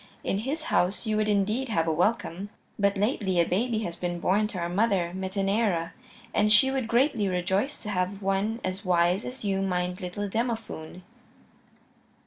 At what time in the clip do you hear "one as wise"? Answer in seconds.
8.19-9.25